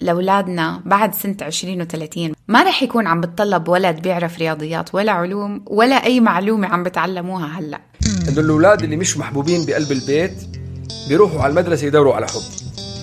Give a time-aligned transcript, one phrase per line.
[0.00, 5.64] لأولادنا بعد سنة 20 و30 ما رح يكون عم بتطلب ولد بيعرف رياضيات ولا علوم
[5.66, 7.80] ولا أي معلومة عم بتعلموها هلأ.
[8.28, 10.32] إنه الأولاد اللي مش محبوبين بقلب البيت
[11.08, 12.42] بيروحوا على المدرسة يدوروا على حب.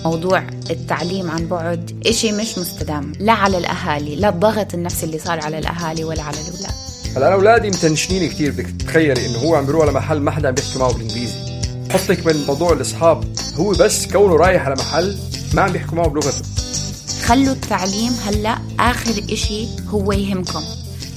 [0.04, 5.40] موضوع التعليم عن بعد إشي مش مستدام لا على الأهالي لا الضغط النفسي اللي صار
[5.40, 6.74] على الأهالي ولا على الأولاد.
[7.16, 10.48] هلا أنا أولادي متنشنين كثير بدك تتخيلي إنه هو عم بيروح على محل ما حدا
[10.48, 11.34] عم بيحكي معه بالإنجليزي.
[11.90, 13.24] حطك من موضوع الأصحاب
[13.56, 15.16] هو بس كونه رايح على محل
[15.54, 16.42] ما عم بيحكوا معه بلغته.
[17.24, 20.60] خلوا التعليم هلا آخر إشي هو يهمكم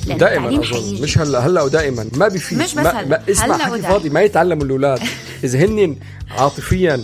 [0.08, 1.02] دائما أظن.
[1.02, 3.08] مش هلا هلا ودائما ما بيفيد مش بس ما هلا.
[3.08, 3.81] ما اسمع هلا حكي.
[3.81, 5.00] فاضي ما يتعلموا الأولاد
[5.44, 5.95] إذا هن
[6.38, 7.02] عاطفيا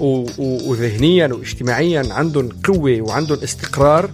[0.00, 0.06] و...
[0.38, 0.70] و...
[0.70, 4.10] وذهنيا واجتماعيا عندهم قوة وعندهم استقرار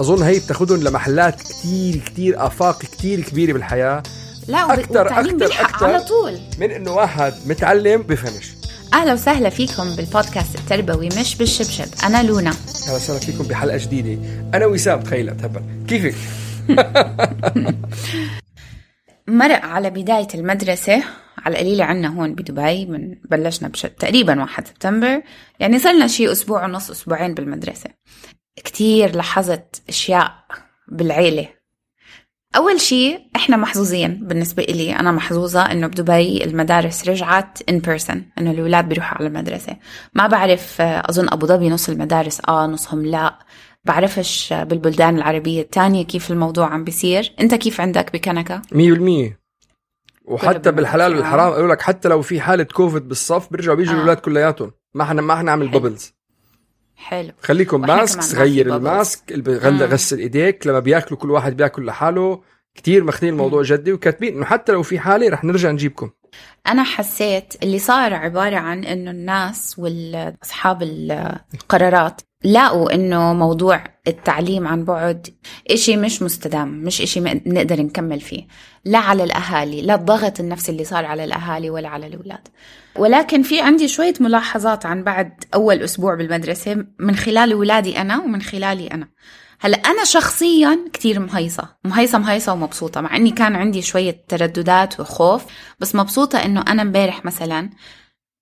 [0.00, 4.02] أظن هي بتاخذهم لمحلات كتير كتير آفاق كتير كبيرة بالحياة
[4.48, 5.86] لا أكتر- بيلحق أكتر.
[5.86, 8.46] على طول من إنه واحد متعلم بفهمش
[8.92, 12.04] أهلا وسهلا فيكم بالبودكاست التربوي مش بالشبشب.
[12.04, 12.50] أنا لونا.
[12.50, 14.22] أهلا وسهلا فيكم بحلقة جديدة.
[14.54, 16.14] أنا وسام تخيل تهبل كيفك؟
[19.28, 21.04] مرق على بداية المدرسة
[21.38, 23.82] على القليلة عنا هون بدبي من بلشنا بش...
[23.82, 25.22] تقريبا 1 سبتمبر.
[25.60, 27.90] يعني صرنا شي أسبوع ونص أسبوعين بالمدرسة.
[28.56, 30.34] كتير لاحظت أشياء
[30.88, 31.57] بالعيلة.
[32.56, 38.50] أول شي إحنا محظوظين بالنسبة إلي أنا محظوظة إنه بدبي المدارس رجعت in person إنه
[38.50, 39.76] الأولاد بيروحوا على المدرسة
[40.14, 43.38] ما بعرف آه، أظن أبو ظبي نص المدارس آه نصهم لا
[43.84, 49.38] بعرفش آه، بالبلدان العربية التانية كيف الموضوع عم بيصير أنت كيف عندك بكنكا؟ 100%
[50.24, 51.16] وحتى بالحلال.
[51.16, 53.96] والحرام قالوا لك حتى لو في حالة كوفيد بالصف بيرجعوا بيجوا آه.
[53.96, 55.94] الأولاد كلياتهم ما إحنا ما إحنا نعمل حلو.
[56.98, 57.32] حلو.
[57.42, 58.76] خليكم ماسك غير.
[58.76, 59.32] الماسك.
[59.66, 60.66] غسل إيديك.
[60.66, 62.42] لما بياكلوا كل واحد بياكل لحاله.
[62.74, 66.10] كتير ماخذين الموضوع جدي وكاتبين إنه حتى لو في حالة رح نرجع نجيبكم.
[66.66, 70.82] أنا حسيت اللي صار عبارة عن إنه الناس والأصحاب
[71.54, 75.26] القرارات لاقوا إنه موضوع التعليم عن بعد
[75.70, 78.46] إشي مش مستدام مش إشي نقدر نكمل فيه
[78.84, 82.48] لا على الأهالي لا الضغط النفسي اللي صار على الأهالي ولا على الأولاد.
[82.96, 88.42] ولكن في عندي شوية ملاحظات عن بعد أول أسبوع بالمدرسة من خلال أولادي أنا ومن
[88.42, 89.08] خلالي أنا.
[89.60, 91.68] هلا أنا شخصيا كتير مهيصة.
[91.84, 95.44] مهيصة مهيصة ومبسوطة مع إني كان عندي شوية ترددات وخوف
[95.80, 97.70] بس مبسوطة إنه أنا امبارح مثلا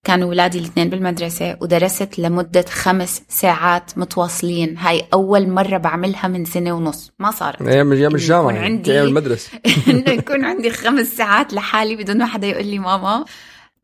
[0.05, 4.79] كانوا ولادي الاثنين بالمدرسة ودرست لمدة خمس ساعات متواصلين.
[4.79, 7.13] هاي أول مرة بعملها من سنة ونص.
[7.19, 7.63] ما صارت.
[7.63, 9.51] أيام أيام إنه الجامعة يكون يعني عندي- أيام المدرسة.
[9.89, 13.25] إنه يكون عندي خمس ساعات لحالي بدون ما حدا يقول لي ماما.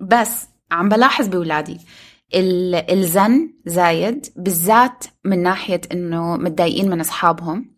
[0.01, 1.81] بس عم بلاحظ بولادي.
[2.35, 7.73] الزن زايد بالذات من ناحية إنه متضايقين من أصحابهم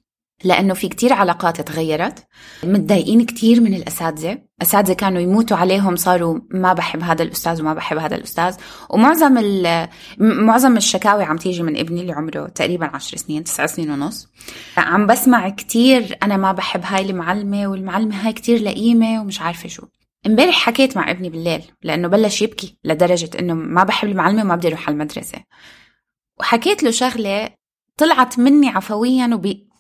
[0.45, 2.27] لأنه في كتير علاقات تغيرت.
[2.65, 4.39] متضايقين كتير من الأساتذة.
[4.63, 8.57] أساتذة كانوا يموتوا عليهم صاروا ما بحب هذا الأستاذ وما بحب هذا الأستاذ.
[8.91, 9.43] ومعظم
[10.19, 14.29] معظم الشكاوي عم تيجي من ابني اللي عمره تقريبا عشر سنين تسع سنين ونص.
[14.77, 19.87] عم بسمع كتير أنا ما بحب هاي المعلمة والمعلمة هاي كتير لئيمة ومش عارفة شو.
[20.27, 24.69] امبارح حكيت مع ابني بالليل لأنه بلش يبكي لدرجة إنه ما بحب المعلمة وما بدي
[24.69, 25.39] أروح على المدرسة.
[26.41, 27.51] وحكيت له شغلة
[27.97, 29.75] طلعت مني عفويا وب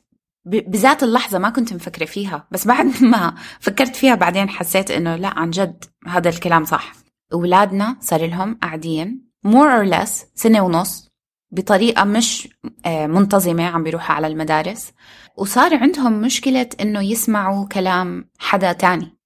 [0.46, 5.38] بذات اللحظة ما كنت مفكرة فيها بس بعد ما فكرت فيها بعدين حسيت إنه لا
[5.38, 6.92] عن جد هذا الكلام صح.
[7.32, 11.08] أولادنا صار لهم قاعدين more or less سنة ونص
[11.50, 12.48] بطريقة مش
[12.86, 14.92] آه، منتظمة عم بيروحوا على المدارس.
[15.36, 19.16] وصار عندهم مشكلة إنه يسمعوا كلام حدا تاني.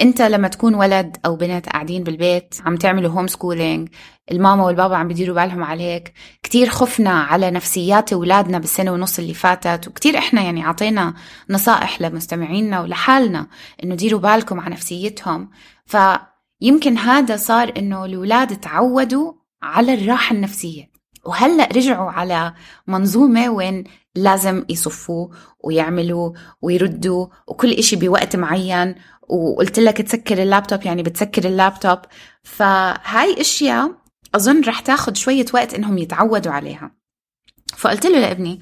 [0.00, 3.88] انت لما تكون ولد أو بنت قاعدين بالبيت عم تعملوا هوم سكولينج
[4.32, 6.12] الماما والبابا عم بيديروا بالهم عليك
[6.42, 11.14] كتير خفنا على نفسيات أولادنا بالسنة ونص اللي فاتت وكتير إحنا يعني عطينا
[11.50, 13.46] نصائح لمستمعينا ولحالنا
[13.84, 15.50] إنه ديروا بالكم على نفسيتهم.
[15.86, 15.96] ف
[16.60, 19.32] يمكن هذا صار إنه الأولاد تعودوا
[19.62, 20.90] على الراحة النفسية.
[21.24, 22.54] وهلأ رجعوا على
[22.86, 23.84] منظومة وين
[24.14, 25.28] لازم يصفوا
[25.64, 26.32] ويعملوا
[26.62, 28.94] ويردوا وكل إشي بوقت معين
[29.28, 31.98] وقلت لك تسكر اللابتوب يعني بتسكر اللابتوب.
[32.42, 33.96] فهاي أشياء
[34.34, 36.90] أظن رح تاخد شوية وقت إنهم يتعودوا عليها.
[37.76, 38.60] فقلت له لابني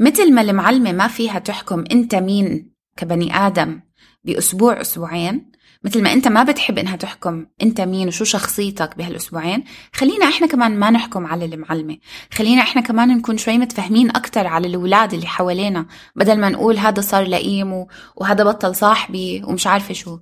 [0.00, 3.80] مثل ما المعلمة ما فيها تحكم أنت مين كبني آدم
[4.24, 5.52] بأسبوع أسبوعين
[5.84, 10.78] مثل ما انت ما بتحب انها تحكم انت مين وشو شخصيتك بهالأسبوعين خلينا إحنا كمان
[10.78, 11.98] ما نحكم على المعلمة.
[12.32, 15.86] خلينا إحنا كمان نكون شوي متفاهمين أكثر على الأولاد اللي حوالينا
[16.16, 17.86] بدل ما نقول هذا صار لئيم
[18.16, 20.18] وهذا بطل صاحبي ومش عارفة شو.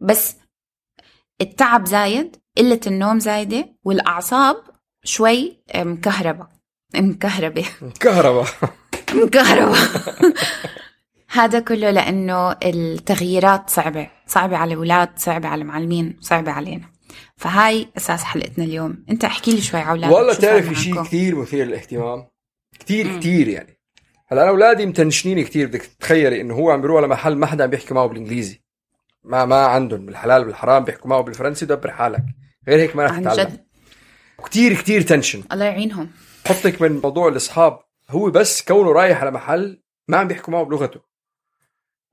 [0.00, 0.36] بس
[1.40, 4.56] التعب زايد قلة النوم زايدة والأعصاب
[5.04, 6.46] شوي مكهربة.
[6.94, 7.66] مكهربة.
[8.00, 8.46] كهرباء
[9.14, 9.78] مكهربة.
[11.32, 16.90] هذا كله لأنه التغييرات صعبة صعبة على الأولاد صعبة على المعلمين صعبة علينا.
[17.36, 19.04] فهاي أساس حلقتنا اليوم.
[19.10, 22.26] أنت احكي لي شوي على أولادك والله تعرفي شيء؟ كثير مثير للاهتمام.
[22.80, 23.80] كثير كثير يعني.
[24.28, 27.64] هلأ أنا أولادي متنشنين كثير بدك تتخيلي إنه هو عم بيروح على محل ما حدا
[27.64, 28.62] عم بيحكي معه بالإنجليزي.
[29.24, 32.24] ما ما عندهم بالحلال والحرام بيحكوا معه بالفرنسي دبر حالك
[32.68, 33.66] غير هيك ما رح تتعلم جد؟
[34.44, 36.10] كثير كثير تنشن الله يعينهم.
[36.46, 37.78] حطك من موضوع الأصحاب.
[38.10, 41.09] هو بس كونه رايح على محل ما عم بيحكوا معه بلغته.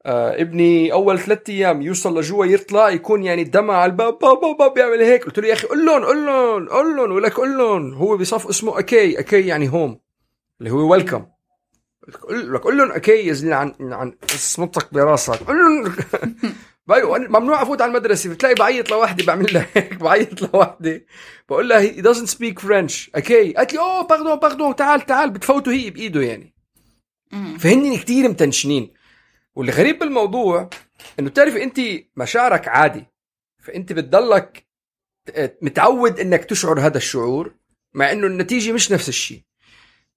[0.05, 4.67] آه ابني أول ثلاثة أيام يوصل لجوا يطلع يكون يعني الدمع على الباب بابا بابا
[4.67, 5.23] بيعمل هيك.
[5.25, 7.93] قلت له يا أخي قول لهم قول لهم قول لهم ولك قول لهم.
[7.93, 9.99] هو بصف اسمه أكي أكي يعني هوم
[10.59, 11.25] اللي هو ويلكم
[12.21, 15.43] قول لك قول لهم أكي يا زلمة عن عن صمتك براسك.
[15.43, 15.95] قول لهم.
[17.29, 21.05] ممنوع أفوت على المدرسة بتلاقي بعيط لوحدي بعمل لها هيك بعيط لوحدي.
[21.49, 23.09] بقول لها he doesn't speak French.
[23.15, 26.53] أوكي قالت لي أوه باردون باردون تعال تعال بتفوته هي بإيده يعني.
[27.59, 28.93] فهني كتير متنشنين.
[29.57, 30.69] واللي غريب بالموضوع
[31.19, 31.79] إنه بتعرف انت
[32.15, 33.05] مشاعرك عادي
[33.63, 34.67] فانت بتضلك
[35.61, 37.53] متعود إنك تشعر هذا الشعور
[37.93, 39.41] مع إنه النتيجة مش نفس الشيء.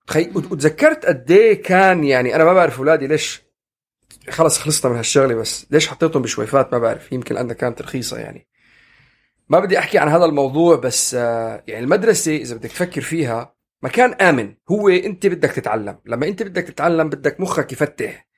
[0.06, 0.31] تخي...
[0.34, 3.42] وت- وتذكرت قد إيه كان يعني أنا ما بعرف أولادي ليش
[4.31, 8.46] خلص خلصنا من هالشغلة بس ليش حطيتهم بشويفات ما بعرف يمكن لانها كانت رخيصة يعني.
[9.48, 14.12] ما بدي أحكي عن هذا الموضوع بس آه، يعني المدرسة إذا بدك تفكر فيها مكان
[14.12, 18.29] آمن هو انت بدك تتعلم لما انت بدك تتعلم بدك مخك يفتح.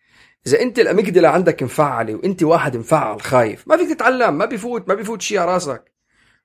[0.47, 4.95] إذا أنت الأميجدلا عندك مفعلة وأنت واحد مفعل خايف ما فيك تتعلم ما بيفوت ما
[4.95, 5.93] بيفوت شيء على راسك.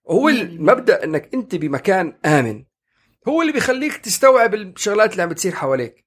[0.09, 2.63] هو المبدأ إنك أنت بمكان آمن.
[3.27, 6.05] هو اللي بيخليك تستوعب الشغلات اللي عم بتصير حواليك.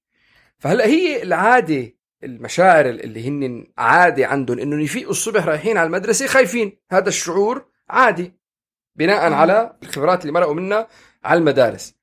[0.58, 1.94] فهلأ هي العادة
[2.24, 6.78] المشاعر اللي هن عادي عندهم إنه يفيقوا الصبح رايحين على المدرسة خايفين.
[6.90, 8.34] هذا الشعور عادي
[8.96, 10.88] بناء على الخبرات اللي مرقوا منها
[11.24, 11.94] على المدارس.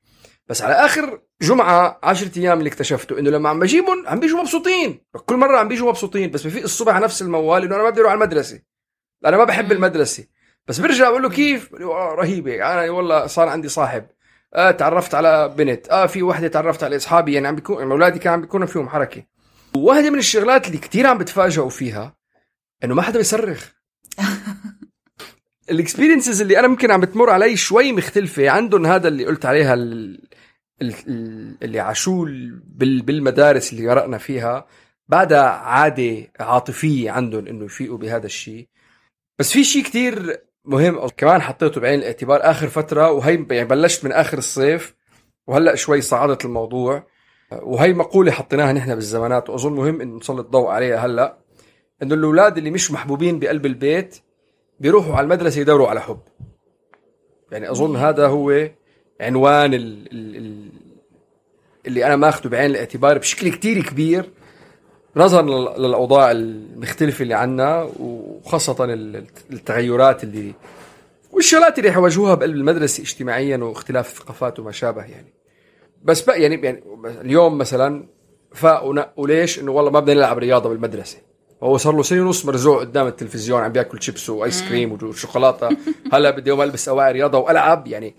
[0.47, 4.99] بس على آخر جمعة 10 أيام اللي اكتشفته إنه لما عم بجيبهم عم بيجوا مبسوطين.
[5.25, 8.11] كل مرة عم بيجوا مبسوطين بس بفيق الصبح نفس الموال إنه أنا ما بدي أروح
[8.11, 8.61] على المدرسة.
[9.25, 10.25] أنا ما بحب المدرسة.
[10.67, 12.55] بس برجع بقول له كيف؟ بقول له آه رهيبة.
[12.55, 14.05] أنا والله صار عندي صاحب.
[14.53, 15.89] آه تعرفت على بنت.
[15.89, 17.33] آه في وحدة تعرفت على أصحابي.
[17.33, 19.23] يعني عم بيكون يعني أولادي كان عم بيكونوا فيهم حركة.
[19.75, 22.15] وواحده من الشغلات اللي كتير عم بتفاجئوا فيها
[22.83, 23.71] إنه ما حدا بيصرخ.
[25.71, 28.49] الاكسبيرينسز اللي أنا ممكن عم بتمر علي شوي مختلفة.
[28.49, 29.75] عندهم هذا اللي قلت عليها
[30.81, 32.25] اللي عاشوه
[32.65, 34.67] بال- بالمدارس اللي قرأنا فيها
[35.07, 38.67] بعدها عادة عاطفية عندهم إنه يفيقوا بهذا الشيء.
[39.39, 44.05] بس في شيء كتير مهم أو كمان حطيته بعين الاعتبار آخر فترة وهي يعني بلشت
[44.05, 44.95] من آخر الصيف
[45.47, 47.07] وهلأ شوي صعدت الموضوع.
[47.51, 51.37] وهي مقولة حطيناها نحن بالزمانات وأظن مهم انه نسلط الضوء عليها هلأ
[52.03, 54.17] إنه الأولاد اللي مش محبوبين بقلب البيت
[54.79, 56.19] بيروحوا على المدرسة يدوروا على حب.
[57.51, 58.69] يعني أظن هذا هو
[59.21, 60.69] عنوان ال ال
[61.87, 64.29] اللي أنا ماخذه بعين الاعتبار بشكل كتير كبير
[65.15, 70.53] نظرا لل- للأوضاع المختلفة اللي عنا وخاصة ال- التغيرات اللي
[71.31, 75.33] والشغلات اللي حيواجهوها بقلب المدرسة اجتماعيا واختلاف الثقافات وما شابه يعني.
[76.03, 76.83] بس بقى يعني يعني
[77.21, 78.07] اليوم مثلا
[78.53, 81.17] فاقوا نقوا ليش إنه والله ما بدنا نلعب رياضة بالمدرسة.
[81.63, 85.69] هو صار له سنة ونص مرزوع قدام التلفزيون عم بياكل شيبس وآيس كريم وشوكولاتة.
[86.13, 88.15] هلأ بدي يوم ألبس أواعي رياضة وألعب يعني.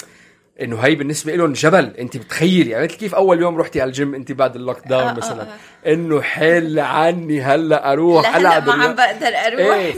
[0.62, 1.92] إنه هي بالنسبة لهم جبل.
[1.98, 5.46] أنت بتخيلي يعني مثل كيف أول يوم رحتي على الجيم أنت بعد اللوك داون مثلا؟
[5.86, 8.94] إنه حل عني هلأ أروح ألعب ما عم.
[8.94, 9.76] بقدر أروح.
[9.76, 9.92] إيه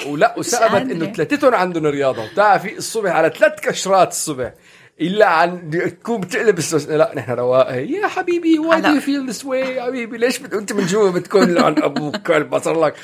[0.00, 0.06] ف...
[0.06, 0.78] ولا قادرة.
[0.78, 2.24] إنه ثلاثتهم عندهم رياضة.
[2.24, 4.52] وتعرفي الصبح على ثلاث كشرات الصبح.
[5.00, 8.92] إلا عن تكون بتقلب السوس لا نحن رواقه يا حبيبي واي هلا.
[8.94, 10.54] دو فيل ذس واي حبيبي؟ ليش بت...
[10.54, 12.94] أنت من جوا بتكون عن أبوك كلب صار لك؟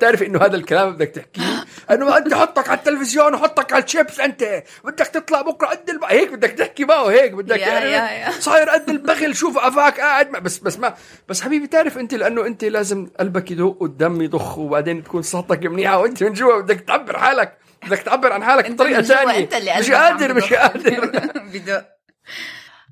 [0.00, 1.42] تعرفي إنه هذا الكلام بدك تحكيه؟
[1.90, 6.04] إنه أنت حطك على التلفزيون وحطك على الشيبس أنت بدك تطلع بكرة قد الب...
[6.04, 8.32] هيك بدك تحكي معه هيك بدك يا- يعني.
[8.32, 10.94] صاير قد البخل شوف أفاك قاعد بس بس ما
[11.28, 15.98] بس حبيبي تعرف أنت لأنه أنت لازم قلبك يدق والدم يضخ وبعدين تكون صحتك منيحة
[15.98, 20.52] وأنت من جوا بدك تعبر حالك بدك تعبر عن حالك بطريقة ثانية مش قادر مش.
[20.52, 21.06] قادر
[21.54, 21.86] بدق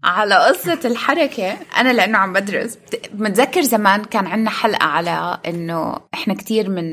[0.04, 5.96] على قصة الحركة أنا لأنه عم بدرس بت- متذكر زمان كان عندنا حلقة على إنه
[6.14, 6.84] إحنا كتير من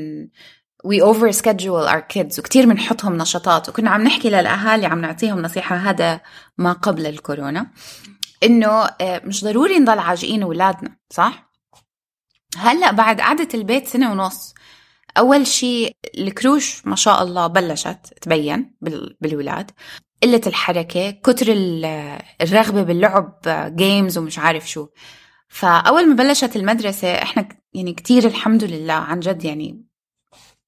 [0.86, 3.70] we over schedule our kids وكتير بنحطهم نشاطات.
[3.70, 6.22] وكنا عم نحكي للأهالي عم نعطيهم نصيحة هذا
[6.58, 7.68] ما قبل الكورونا.
[8.44, 11.50] إنه آه، مش ضروري نضل عاجقين أولادنا صح؟
[12.58, 14.54] هلأ بعد قعدة البيت سنة ونص
[15.18, 19.72] أول شيء الكروش ما شاء الله بلشت تبين بال- بالولاد.
[20.24, 23.40] قلة الحركة كتر ال- الرغبة باللعب
[23.76, 24.88] جيمز ومش عارف شو.
[25.50, 29.86] فأول ما بلشت المدرسة إحنا ك- يعني كتير الحمد لله عن جد يعني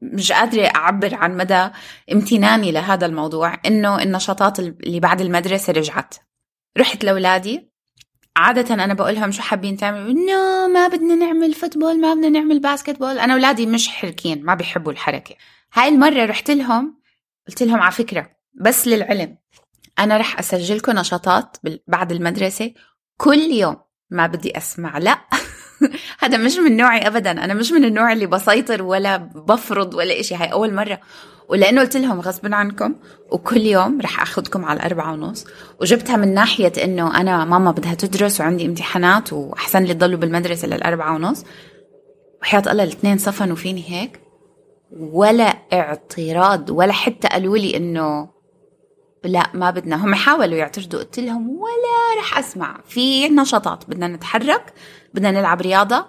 [0.01, 1.69] مش قادرة أعبر عن مدى
[2.11, 6.15] امتناني لهذا الموضوع إنه النشاطات اللي بعد المدرسة رجعت.
[6.77, 7.71] رحت لأولادي.
[8.35, 13.19] عادة أنا بقولهم شو حابين تعملوا؟ no ما بدنا نعمل football ما بدنا نعمل basketball.
[13.19, 15.35] أنا أولادي مش حركين ما بيحبوا الحركة.
[15.73, 17.01] هاي المرة رحت لهم
[17.47, 18.29] قلت لهم على فكرة
[18.61, 19.37] بس للعلم
[19.99, 22.73] أنا رح أسجلكم نشاطات بعد المدرسة
[23.17, 23.77] كل يوم
[24.09, 24.97] ما بدي أسمع.
[24.97, 25.19] لا.
[26.19, 27.31] هذا مش من نوعي أبدا.
[27.31, 30.35] أنا مش من النوع اللي بسيطر ولا بفرض ولا إشي.
[30.35, 30.99] هاي أول مرة.
[31.49, 32.95] ولأنه قلت لهم غصب عنكم
[33.31, 35.45] وكل يوم رح أخذكم على الأربعة ونص.
[35.81, 41.15] وجبتها من ناحية إنه أنا ماما بدها تدرس وعندي امتحانات وأحسن لي تضلوا بالمدرسة للأربعة
[41.15, 41.45] ونص.
[42.41, 44.19] وحياة الله الاثنين صفنوا فيني هيك.
[44.91, 48.36] ولا اعتراض ولا حتى قالوا لي إنه
[49.23, 49.95] لا ما بدنا.
[50.05, 50.99] هم حاولوا يعترضوا.
[50.99, 52.79] قلت لهم ولا رح أسمع.
[52.87, 54.73] في نشاطات بدنا نتحرك
[55.13, 56.05] بدنا نلعب رياضة.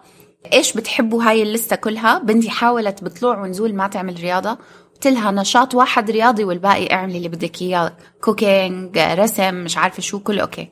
[0.53, 2.19] إيش بتحبوا؟ هاي اللستة كلها.
[2.19, 4.59] بنتي حاولت بطلوع ونزول ما تعمل رياضة.
[4.95, 7.97] قلت لها نشاط واحد رياضي والباقي اعملي اللي بدك إياه.
[8.21, 10.69] cooking رسم مش عارفة شو كله okay.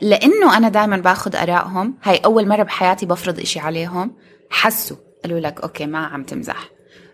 [0.00, 1.98] لأنه أنا دائما باخذ آرائهم.
[2.02, 4.16] هاي أول مرة بحياتي بفرض إشي عليهم.
[4.50, 4.96] حسوا.
[5.24, 6.68] قالوا لك okay ما عم تمزح.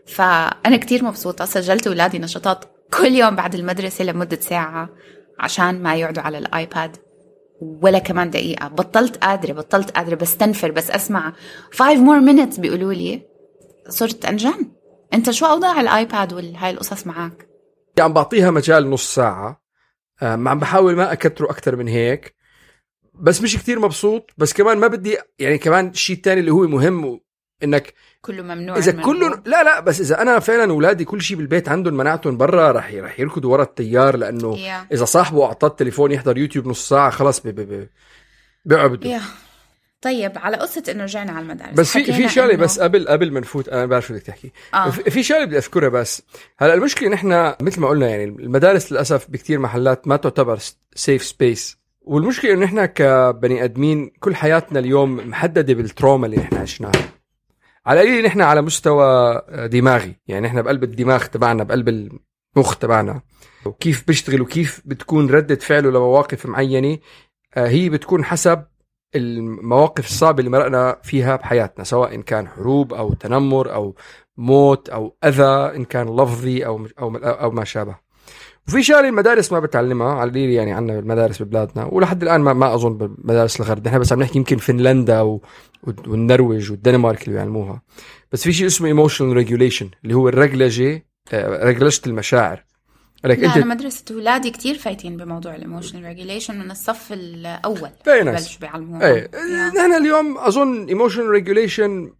[0.06, 1.44] فأنا كتير مبسوطة.
[1.44, 2.64] سجلت اولادي نشاطات
[2.94, 4.88] كل يوم بعد المدرسة لمدة ساعة
[5.38, 6.96] عشان ما يقعدوا على ال iPad
[7.60, 8.68] ولا كمان دقيقة.
[8.68, 11.32] بطلت قادرة بطلت قادرة بستنفر بس أسمع.
[11.72, 13.22] 5 more minutes بيقولوا لي
[13.88, 14.72] صرت أنجن
[15.14, 17.48] أنت شو أوضاع الآيباد وهاي القصص معك
[17.98, 19.62] عم بعطيها مجال نص ساعة.
[20.22, 22.34] آه، عم بحاول ما أكتره أكتر من هيك.
[23.14, 27.20] بس مش كتير مبسوط بس كمان ما بدي يعني كمان الشيء الثاني اللي هو مهم
[27.62, 28.92] إنك كله ممنوع إذا.
[29.02, 32.94] كلهم لا لا بس إذا أنا فعلا اولادي كل شيء بالبيت عندهم مناعتهم برا رح
[32.94, 34.86] رح يركضوا ورا التيار لأنه يا.
[34.92, 37.40] إذا صاحبه أعطاه التليفون يحضر يوتيوب نص ساعة خلص
[38.64, 39.20] بيعبدوا يا
[40.02, 43.32] طيب على قصة إنه رجعنا على المدارس بس في في شغلة إنه- بس قبل قبل
[43.32, 44.90] ما نفوت أنا بعرف شو بدك تحكي آه.
[44.90, 46.22] في في شغلة بدي أذكرها بس
[46.58, 50.58] هلأ المشكلة نحن مثل ما قلنا يعني المدارس للأسف بكثير محلات ما تعتبر
[50.94, 56.56] safe space والمشكلة إنه نحن كبني آدمين كل حياتنا اليوم محددة بال trauma اللي نحن
[56.56, 56.92] عشناها
[57.86, 60.16] على القليل نحن على مستوى دماغي.
[60.26, 61.88] يعني نحن بقلب الدماغ تبعنا بقلب
[62.56, 63.20] المخ تبعنا.
[63.66, 66.98] وكيف بيشتغل وكيف بتكون ردة فعله لمواقف معينة
[67.54, 68.64] آه، هي بتكون حسب
[69.14, 73.94] المواقف الصعبة اللي مرقنا فيها بحياتنا سواء إن كان حروب أو تنمر أو
[74.36, 78.05] موت أو أذى إن كان لفظي أو أو أو ما شابه.
[78.68, 82.74] وفي شغله المدارس ما بتعلمها على القليل يعني عندنا بالمدارس ببلادنا ولحد الآن ما ما
[82.74, 85.42] أظن بمدارس الغرب نحن بس عم نحكي يمكن فنلندا و...
[86.06, 87.82] والنرويج والدنمارك اللي بيعلموها
[88.32, 92.64] بس في شيء اسمه emotional regulation اللي هو الرجلجة آه، رجلجة المشاعر
[93.24, 97.14] لك انت أنا مدرسة أولادي كتير فايتين بموضوع ال emotional regulation من الصف nice.
[98.06, 99.30] بلشوا بيعلموهم إيه.
[99.76, 102.12] نحن اليوم أظن emotional regulation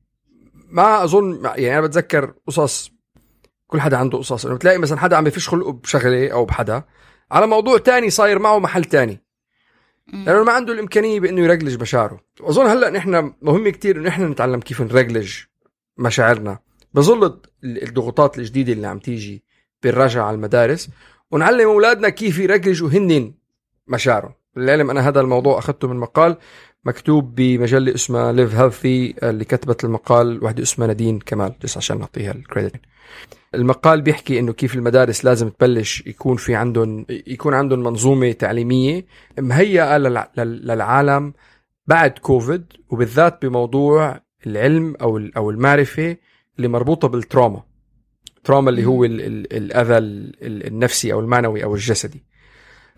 [0.71, 2.96] ما اظن يعني أنا بتذكر قصص
[3.67, 4.47] كل حدا عنده قصص.
[4.47, 6.83] إنه بتلاقي مثلا حدا عم يفش خلقه بشغلة أو بحدا.
[7.31, 9.23] على موضوع تاني صاير معه محل تاني.
[10.13, 12.21] لأنه ما عنده الإمكانية بإنه يرجلج مشاعره.
[12.41, 15.35] واظن هلأ نحن مهم كتير إنه نحن نتعلم كيف نرجلج
[15.99, 16.59] مشاعرنا.
[16.95, 19.45] بظل الضغوطات الجديدة اللي عم تيجي
[19.83, 20.89] بالرجعة على المدارس.
[21.31, 23.35] ونعلم أولادنا كيف يرجلجوا هنن
[23.87, 24.35] مشاعرهم.
[24.57, 26.37] للعلم أنا هذا الموضوع أخذته من مقال
[26.87, 32.33] مكتوب بمجلة اسمها Live Healthy اللي كتبت المقال وحدة اسمها نادين كمال بس عشان نعطيها
[32.33, 32.81] ال credit.
[33.55, 39.07] المقال بيحكي إنه كيف المدارس لازم تبلش يكون في عندهم يكون عندهم منظومة تعليمية
[39.39, 41.33] مهيئة للع- لل- للعالم
[41.87, 46.17] بعد كوفيد وبالذات بموضوع العلم أو أو المعرفة
[46.57, 47.63] اللي مربوطة بال trauma.
[48.45, 52.25] trauma اللي هو ال- ال- الأذى ال- ال- النفسي أو المعنوي أو الجسدي.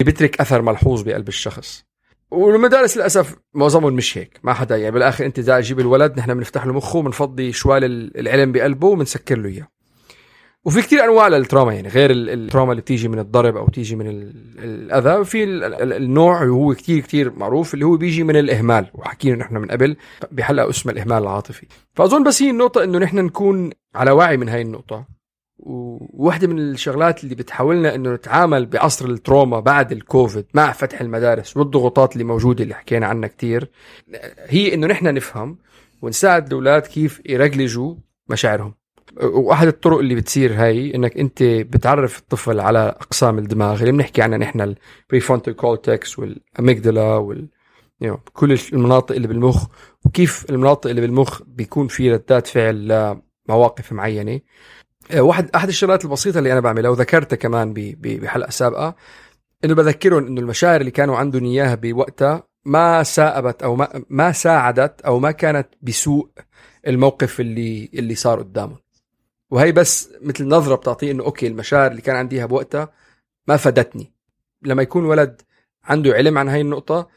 [0.01, 1.88] اللي بيترك أثر ملحوظ بقلب الشخص.
[2.31, 4.91] والمدارس للأسف معظمهم مش هيك ما حدا يعني.
[4.91, 9.39] بالآخر أنت إذا تجيب الولد نحن بنفتح له مخه بنفضي شوال ال- العلم بقلبه وبنسكر
[9.39, 9.69] له إياه.
[10.65, 13.69] وفي كتير أنواع لل trauma يعني غير ال- ال trauma اللي بتيجي من الضرب أو
[13.69, 15.25] تيجي من ال- الأذى.
[15.25, 18.91] في ال- ال- النوع وهو كتير كتير معروف اللي هو بيجي من الإهمال.
[18.95, 19.97] وحكينا نحن من قبل
[20.33, 21.67] بحلقة اسمها الإهمال العاطفي.
[21.95, 25.18] فأظن بس هي النقطة إنه نحن نكون على وعي من هاي النقطة.
[25.59, 32.13] وواحدة من الشغلات اللي بتحاولنا إنه نتعامل بعصر التروما بعد الكوفيد مع فتح المدارس والضغوطات
[32.13, 33.71] اللي موجودة اللي حكينا عنها كتير.
[34.47, 35.59] هي إنه نحن نفهم
[36.03, 37.95] ونساعد الأولاد كيف يرجلجوا
[38.29, 38.75] مشاعرهم.
[39.23, 44.39] وأحد الطرق اللي بتصير هاي إنك أنت بتعرف الطفل على أقسام الدماغ اللي بنحكي عنها
[44.39, 44.75] نحن
[45.07, 47.49] ال prefrontal cortex وال amygdala وال
[48.05, 49.67] know, كل المناطق اللي بالمخ
[50.05, 52.89] وكيف المناطق اللي بالمخ بيكون في ردات فعل
[53.49, 54.41] لمواقف معينة.
[55.15, 58.95] واحد أحد الشغلات البسيطة اللي أنا بعملها وذكرتها كمان بحلقة سابقة
[59.65, 65.01] إنه بذكرهم إنه المشاعر اللي كانوا عندهم إياها بوقتها ما سائبت أو ما, ما ساعدت
[65.01, 66.29] أو ما كانت بسوء
[66.87, 68.79] الموقف اللي اللي صار قدامهم.
[69.51, 72.93] وهي بس مثل نظرة بتعطيه إنه okay المشاعر اللي كان عندي إياها بوقتها
[73.49, 74.13] ما فادتني.
[74.63, 75.43] لما يكون ولد
[75.85, 77.09] عنده علم عن هاي النقطة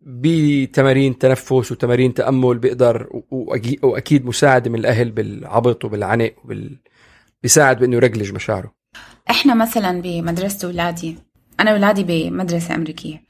[0.00, 3.22] بتمارين تنفس وتمارين تأمل بيقدر
[3.82, 6.78] وأكيد مساعده من الأهل بالعبط وبالعنق وبال
[7.44, 8.72] بيساعد بإنه يرجلج مشاعره.
[9.30, 11.18] إحنا مثلا بمدرسة أولادي
[11.60, 13.22] أنا أولادي بمدرسة أمريكية.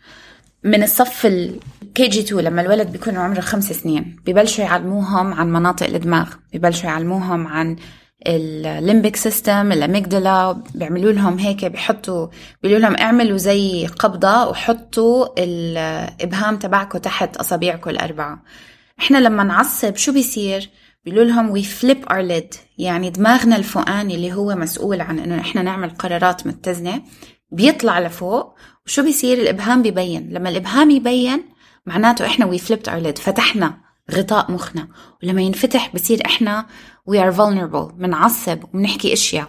[0.65, 5.87] من الصف الكي جي 2 لما الولد بيكون عمره خمس سنين ببلشوا يعلموهم عن مناطق
[5.87, 7.77] الدماغ ببلشوا يعلموهم عن
[8.27, 12.29] ال limbic system ال amygdala بيعملوا لهم هيك بيحطوا
[12.63, 18.43] بيقولوا لهم اعملوا زي قبضة وحطوا الابهام تبعكم تحت أصابعكم الأربعة.
[19.01, 20.71] إحنا لما نعصب شو بيصير؟
[21.05, 25.63] بيقولوا لهم we flip our lid يعني دماغنا الفوقاني اللي هو مسؤول عن إنه إحنا
[25.63, 27.03] نعمل قرارات متزنة.
[27.51, 28.55] بيطلع لفوق
[28.87, 30.29] وشو بيصير؟ الإبهام بيبين.
[30.31, 31.45] لما الإبهام يبين
[31.87, 33.77] معناته إحنا we flipped our lid فتحنا
[34.13, 34.89] غطاء مخنا.
[35.23, 36.67] ولما ينفتح بصير إحنا
[37.11, 37.93] we are vulnerable.
[37.95, 39.49] بنعصب وبنحكي أشياء.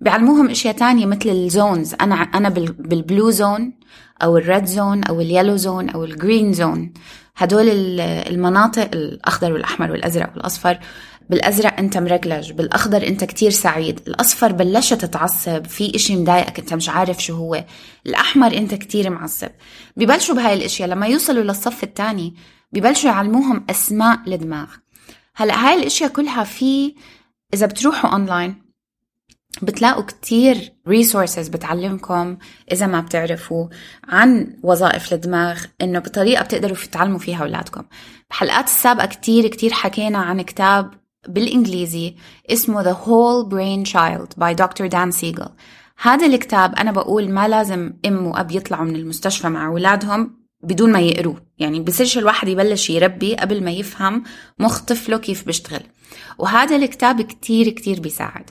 [0.00, 3.72] بيعلموهم أشياء تانية مثل ال zones أنا أنا بال blue zone
[4.22, 6.92] أو ال red zone أو ال yellow zone أو ال green zone
[7.38, 7.68] هدول
[8.00, 10.78] المناطق الأخضر والأحمر والأزرق والأصفر.
[11.30, 16.88] بالأزرق أنت مرجلج بالأخضر أنت كتير سعيد الأصفر بلشت تتعصب في إشي مضايقك أنت مش
[16.88, 17.64] عارف شو هو
[18.06, 19.48] الأحمر أنت كتير معصب.
[19.96, 22.34] ببلشوا بهاي الإشياء لما يوصلوا للصف الثاني
[22.72, 24.66] ببلشوا يعلموهم أسماء الدماغ.
[25.36, 26.94] هلأ هاي الإشياء كلها في
[27.54, 28.67] إذا بتروحوا اونلاين
[29.62, 32.36] بتلاقوا كتير resources بتعلمكم
[32.72, 33.68] إذا ما بتعرفوا
[34.08, 37.82] عن وظائف الدماغ إنه بطريقة بتقدروا تتعلموا فيها أولادكم.
[38.30, 40.90] بحلقات السابقة كتير كتير حكينا عن كتاب
[41.28, 42.14] بالإنجليزي
[42.50, 44.88] اسمه The Whole Brain Child by Dr.
[44.88, 45.50] Dan Siegel.
[46.02, 51.00] هذا الكتاب أنا بقول ما لازم أم وأب يطلعوا من المستشفى مع أولادهم بدون ما
[51.00, 51.42] يقروه.
[51.58, 54.22] يعني بصيرش الواحد يبلش يربي قبل ما يفهم
[54.58, 55.82] مخ طفله كيف بيشتغل.
[56.38, 58.50] وهذا الكتاب كتير كتير بيساعد.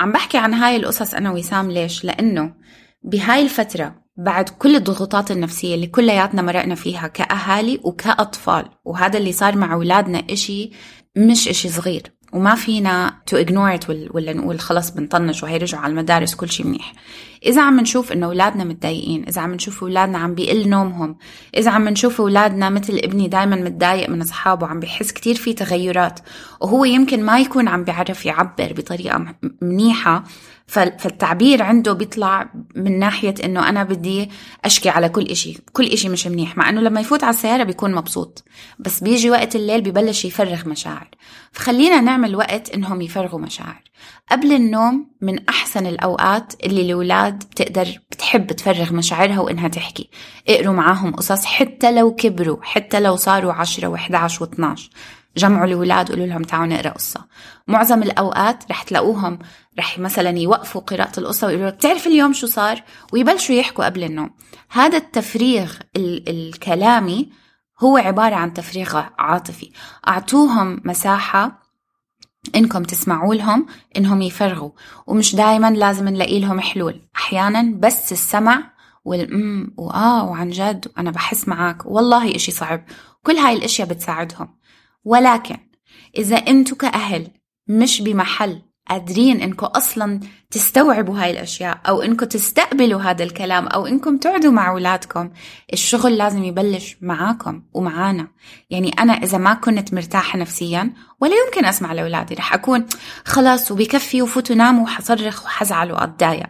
[0.00, 2.54] عم بحكي عن هاي القصص أنا وسام ليش؟ لأنه
[3.02, 9.56] بهاي الفترة بعد كل الضغوطات النفسية اللي كلياتنا مرقنا فيها كأهالي وكأطفال وهذا اللي صار
[9.56, 10.70] مع أولادنا إشي
[11.16, 13.50] مش إشي صغير وما فينا تو it
[14.10, 16.92] ولا نقول خلص بنطنش وهيرجعوا على المدارس كل شيء منيح.
[17.46, 21.16] إذا عم نشوف إنه أولادنا متضايقين إذا عم نشوف أولادنا عم بيقل نومهم
[21.56, 26.20] إذا عم نشوف أولادنا مثل ابني دايما متضايق من أصحابه عم بيحس كتير في تغيرات
[26.60, 30.24] وهو يمكن ما يكون عم بيعرف يعبر بطريقة منيحة
[30.68, 34.30] فالتعبير عنده بيطلع من ناحية إنه أنا بدي
[34.64, 37.94] أشكي على كل إشي كل إشي مش منيح مع إنه لما يفوت على السيارة بيكون
[37.94, 38.44] مبسوط
[38.78, 41.08] بس بيجي وقت الليل ببلش يفرغ مشاعر.
[41.52, 43.82] فخلينا نعمل وقت إنهم يفرغوا مشاعر.
[44.30, 50.10] قبل النوم من أحسن الأوقات اللي الأولاد بتقدر بتحب تفرغ مشاعرها وإنها تحكي.
[50.48, 54.80] اقروا معاهم قصص حتى لو كبروا حتى لو صاروا عشرة و11 و12
[55.36, 57.26] جمعوا الاولاد قولوا لهم تعالوا نقرأ قصة.
[57.68, 59.38] معظم الأوقات رح تلاقوهم
[59.78, 64.30] رح مثلا يوقفوا قراءة القصة ويقولوا لك بتعرف اليوم شو صار؟ ويبلشوا يحكوا قبل النوم.
[64.70, 67.32] هذا التفريغ ال- الكلامي
[67.82, 69.70] هو عبارة عن تفريغ عاطفي.
[70.08, 71.62] أعطوهم مساحة
[72.56, 74.70] إنكم تسمعوا لهم إنهم يفرغوا
[75.06, 77.00] ومش دائما لازم نلاقي لهم حلول.
[77.16, 78.70] أحيانا بس السمع
[79.04, 82.84] والام وآه وعن جد أنا بحس معك والله إشي صعب.
[83.22, 84.57] كل هاي الأشياء بتساعدهم.
[85.04, 85.56] ولكن
[86.16, 87.28] إذا أنتوا كأهل
[87.68, 94.16] مش بمحل قادرين انكم أصلا تستوعبوا هاي الأشياء أو انكم تستقبلوا هذا الكلام أو إنكم
[94.16, 95.30] تقعدوا مع أولادكم
[95.72, 98.28] الشغل لازم يبلش معاكم ومعانا.
[98.70, 102.86] يعني أنا إذا ما كنت مرتاحة نفسيا ولا يمكن أسمع لأولادي رح أكون
[103.24, 106.48] خلاص وبكفي وفوتوا ناموا وحصرخ وحزعل وأتضايق.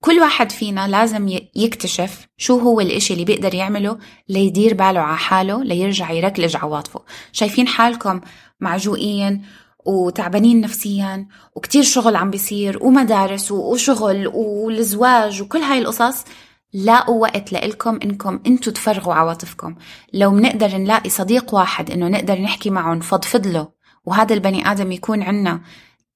[0.00, 5.64] كل واحد فينا لازم يكتشف شو هو الإشي اللي بيقدر يعمله ليدير باله على حاله
[5.64, 7.00] ليرجع يركلج عواطفه
[7.32, 8.20] شايفين حالكم
[8.60, 9.42] معجوقين
[9.86, 16.24] وتعبانين نفسيا وكتير شغل عم بيصير ومدارس وشغل والزواج وكل هاي القصص
[16.72, 19.74] لاقوا وقت لإلكم إنكم أنتوا تفرغوا عواطفكم
[20.12, 23.68] لو بنقدر نلاقي صديق واحد إنه نقدر نحكي معه نفضفض له
[24.04, 25.60] وهذا البني آدم يكون عنا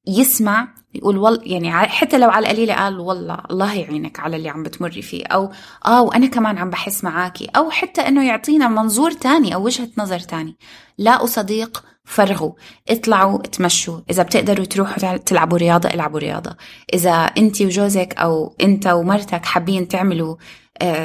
[0.07, 4.63] يسمع يقول والله يعني حتى لو على القليلة قال والله الله يعينك على اللي عم
[4.63, 5.53] بتمري فيه أو
[5.87, 10.19] آه وأنا كمان عم بحس معاكي أو حتى إنه يعطينا منظور تاني أو وجهة نظر
[10.19, 10.57] تاني.
[10.99, 12.53] لاقوا صديق فرغوا
[12.89, 16.57] اطلعوا تمشوا إذا بتقدروا تروحوا تلعبوا رياضة العبوا رياضة.
[16.95, 20.37] إذا أنت وجوزك أو أنت ومرتك حابين تعملوا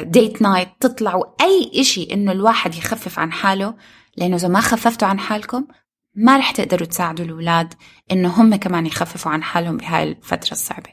[0.02, 3.74] ديت نايت تطلعوا أي إشي إنه الواحد يخفف عن حاله
[4.16, 5.64] لأنه إذا ما خففتوا عن حالكم
[6.20, 7.74] ما رح تقدروا تساعدوا الأولاد
[8.12, 10.90] إنه هم كمان يخففوا عن حالهم بهاي الفترة الصعبة.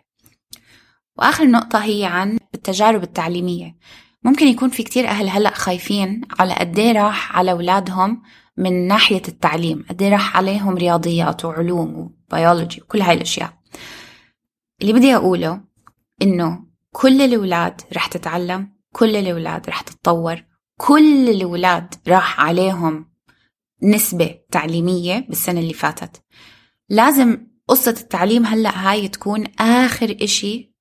[1.17, 3.75] وآخر نقطة هي عن التجارب التعليمية.
[4.23, 8.21] ممكن يكون في كتير أهل هلأ خايفين على قد إيه راح على أولادهم
[8.57, 13.53] من ناحية التعليم قد إيه راح عليهم رياضيات وعلوم وبيولوجي وكل هاي الأشياء.
[14.81, 15.61] اللي بدي أقوله
[16.21, 20.43] إنه كل الأولاد رح تتعلم كل الأولاد رح تتطور
[20.77, 23.14] كل الأولاد راح عليهم
[23.83, 26.21] نسبة تعليمية بالسنة اللي فاتت
[26.89, 30.75] لازم قصة التعليم هلأ هاي تكون آخر إشي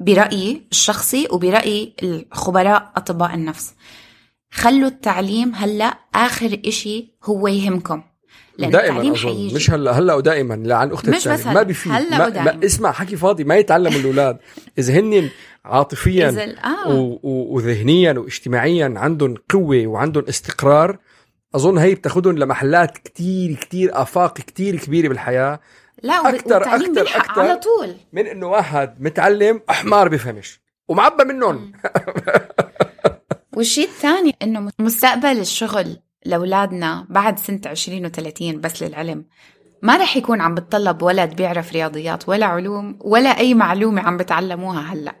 [0.00, 3.74] برأيي الشخصي وبرأي الخبراء أطباء النفس
[4.50, 8.02] خلوا التعليم هلأ آخر إشي هو يهمكم
[8.58, 11.28] لأن دائما التعليم أظن حيجي مش هلأ هلأ ودائما لعن أختي مش.
[11.28, 11.62] بس ما هلأ.
[11.62, 12.52] بيفيد هلأ ما, ودائماً.
[12.52, 14.38] ما اسمع حكي فاضي ما يتعلموا الأولاد
[14.78, 15.30] إذا هن
[15.64, 16.88] عاطفيا آه.
[16.88, 20.98] و- و- وذهنيا واجتماعيا عندهم قوة وعندهم استقرار
[21.54, 25.60] أظن هي بتاخذهم لمحلات كتير كتير آفاق كتير كبيرة بالحياة.
[26.02, 27.40] لا أكتر- بيلحق أكتر.
[27.40, 27.94] على طول.
[28.12, 31.72] من إنه واحد متعلم حمار بيفهمش ومعبى منهم.
[33.56, 39.24] والشيء الثاني إنه مستقبل الشغل لأولادنا بعد سنة 20 و30 بس للعلم.
[39.82, 44.80] ما رح يكون عم بتطلب ولد بيعرف رياضيات ولا علوم ولا أي معلومة عم بتعلموها
[44.80, 45.14] هلأ.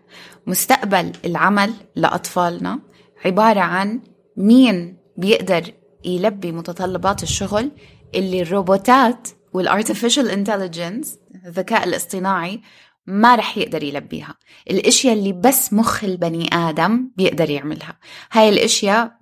[0.46, 2.78] مستقبل العمل لأطفالنا
[3.24, 4.00] عبارة عن
[4.36, 5.62] مين بيقدر
[6.04, 7.70] يلبي متطلبات الشغل
[8.14, 12.60] اللي الروبوتات وال artificial intelligence الذكاء الاصطناعي
[13.06, 14.34] ما رح يقدر يلبيها.
[14.70, 17.98] الأشياء اللي بس مخ البني آدم بيقدر يعملها.
[18.32, 19.18] هاي الأشياء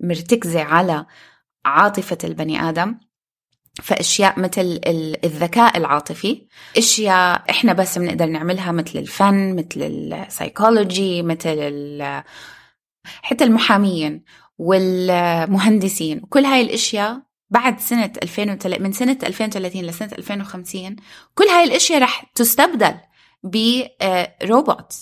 [0.00, 1.06] مرتكزة على
[1.64, 2.98] عاطفة البني آدم.
[3.82, 12.02] فأشياء مثل ال- الذكاء العاطفي أشياء إحنا بس بنقدر نعملها مثل الفن مثل السايكولوجي مثل
[13.04, 14.24] حتى المحامين.
[14.60, 16.20] والمهندسين.
[16.20, 20.96] كل هاي الأشياء بعد سنة 2003 من سنة 2030 لسنة 2050
[21.34, 22.94] كل هاي الأشياء رح تستبدل
[23.42, 24.92] بروبوت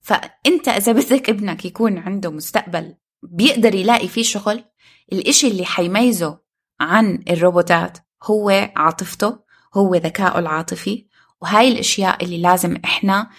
[0.00, 4.64] فأنت إذا بدك ابنك يكون عنده مستقبل بيقدر يلاقي فيه شغل
[5.12, 6.38] الإشي اللي حيميزه
[6.80, 9.38] عن الروبوتات هو عاطفته
[9.74, 11.06] هو ذكائه العاطفي
[11.40, 13.30] وهاي الأشياء اللي لازم إحنا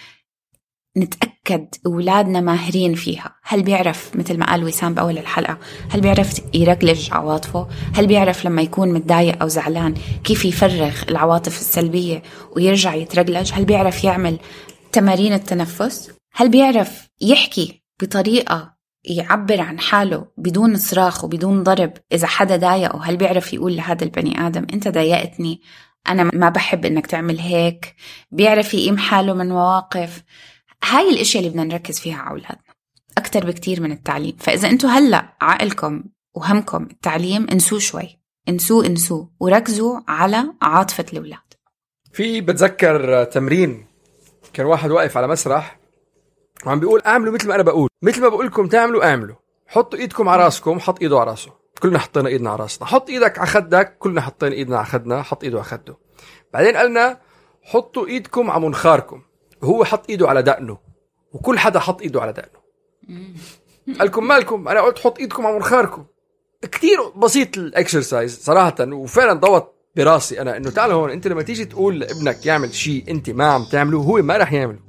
[0.98, 3.36] نتأكد أولادنا ماهرين فيها.
[3.44, 5.58] هل بيعرف مثل ما قال وسام بأول الحلقة
[5.90, 12.24] هل بيعرف يركلج عواطفه؟ هل بيعرف لما يكون متضايق أو زعلان كيف يفرغ العواطف السلبية
[12.56, 14.40] ويرجع يترجلج هل بيعرف يعمل
[14.92, 22.56] تمارين التنفس؟ هل بيعرف يحكي بطريقة يعبر عن حاله بدون صراخ وبدون ضرب إذا حدا
[22.58, 25.62] ضايقه؟ هل بيعرف يقول لهذا البني آدم أنت ضايقتني
[26.10, 27.96] أنا ما بحب إنك تعمل هيك؟
[28.32, 30.24] بيعرف يقيم حاله من مواقف
[30.84, 32.74] هاي الإشياء اللي بدنا نركز فيها على اولادنا
[33.18, 34.36] أكثر بكتير من التعليم.
[34.40, 36.04] فإذا أنتم هلأ عقلكم
[36.36, 38.20] وهمكم التعليم انسوه شوي.
[38.50, 41.40] انسوه انسوه وركزوا على عاطفة الأولاد.
[42.14, 43.88] في بتذكر تمرين
[44.54, 45.80] كان واحد واقف على مسرح
[46.66, 47.90] وعم بيقول اعملوا مثل ما أنا بقول.
[48.02, 49.36] مثل ما بقول لكم تعملوا اعملوا.
[49.68, 51.52] حطوا إيدكم على راسكم حط إيده على راسه.
[51.80, 52.88] كلنا حطينا إيدنا على راسنا.
[52.88, 55.98] حط إيدك على خدك كلنا حطينا إيدنا على خدنا حط إيده على خده.
[56.54, 57.20] بعدين قالنا
[57.64, 59.22] حطوا إيدكم على منخاركم.
[59.64, 60.78] هو حط إيده على دقنه
[61.34, 62.68] وكل حدا حط إيده على دقنه.
[64.00, 66.06] قالكم مالكم أنا قلت حط إيدكم على منخاركم.
[66.62, 72.00] كتير بسيط الاكسرسايز صراحة وفعلا ضوت براسي أنا إنه تعال هون أنت لما تيجي تقول
[72.00, 74.80] لابنك يعمل شيء أنت ما عم تعمله هو ما رح يعمله.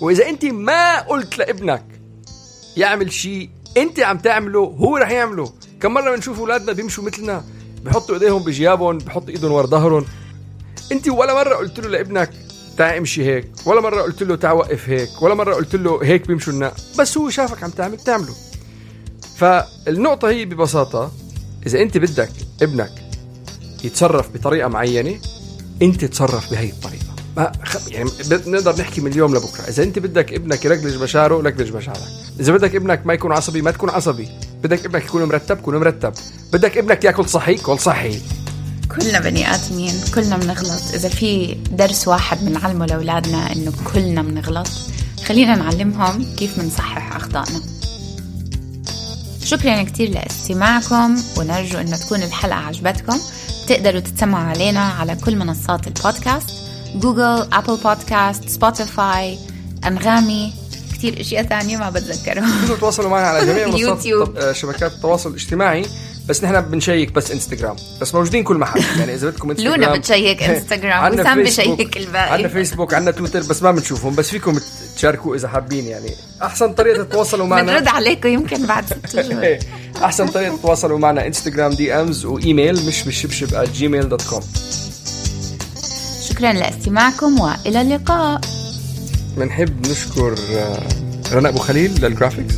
[0.00, 1.84] وإذا أنت ما قلت لابنك
[2.76, 5.52] يعمل شيء أنت عم تعمله هو رح يعمله.
[5.80, 7.44] كم مرة بنشوف أولادنا بيمشوا مثلنا
[7.84, 10.04] بحطوا إيديهم بجيابهم بحطوا إيدهم ورا ظهرهم.
[10.92, 12.30] أنت ولا مرة قلت له لابنك
[12.76, 13.50] تعال امشي هيك.
[13.66, 17.18] ولا مرة قلت له تعال وقف هيك ولا مرة قلت له هيك بيمشوا الناس بس
[17.18, 18.34] هو شافك عم تعمل تعمله
[19.36, 21.12] فالنقطة هي ببساطة
[21.66, 22.30] إذا أنت بدك
[22.62, 22.92] ابنك
[23.84, 25.18] يتصرف بطريقة معينة
[25.82, 27.04] أنت تصرف بهي الطريقة.
[27.36, 27.88] ما خ...
[27.88, 29.68] يعني نقدر نحكي من اليوم لبكرة.
[29.68, 32.08] إذا أنت بدك ابنك يرجلج مشاعره رجلج مشاعرك.
[32.40, 34.28] إذا بدك ابنك ما يكون عصبي ما تكون عصبي.
[34.62, 36.12] بدك ابنك يكون مرتب كون مرتب.
[36.52, 38.20] بدك ابنك ياكل صحي كل صحي.
[38.96, 40.82] كلنا بني آدمين كلنا بنغلط.
[40.94, 44.68] إذا في درس واحد بنعلمه لأولادنا إنه كلنا بنغلط
[45.26, 47.60] خلينا نعلمهم كيف بنصحح أخطائنا.
[49.44, 53.18] شكرا كثير لاستماعكم ونرجو أن تكون الحلقة عجبتكم.
[53.68, 56.50] تقدروا تتسمعوا علينا على كل منصات البودكاست
[56.94, 59.38] جوجل أبل بودكاست سبوتيفاي
[59.86, 60.52] أنغامي.
[60.94, 64.06] كتير إشياء ثانية ما بتذكرهم تقدروا تتواصلوا معنا على جميع منصات
[64.38, 65.86] آه، شبكات التواصل الاجتماعي.
[66.28, 68.80] بس نحن بنشيك بس انستغرام بس موجودين كل محل.
[69.00, 71.42] يعني إذا بدكم انستغرام لونا بتشيك انستغرام وسام.
[71.42, 72.32] بشيك الباقي.
[72.32, 74.14] عندنا فيسبوك عندنا تويتر بس ما بنشوفهم.
[74.14, 74.58] بس فيكم
[74.96, 76.10] تشاركوا إذا حابين يعني.
[76.42, 79.42] أحسن طريقة تتواصلوا معنا بنرد عليكم يمكن بعد ست شهور.
[79.44, 79.58] إيه.
[80.04, 84.42] أحسن طريقة تتواصلوا معنا انستغرام DMs وايميل مش بالشبشب Gmail dot com
[86.28, 88.40] شكرا لاستماعكم وإلى اللقاء.
[89.36, 90.82] بنحب نشكر آه،
[91.32, 92.54] رنا أبو خليل للجرافيكس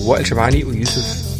[0.00, 1.33] وائل شبعاني ويوسف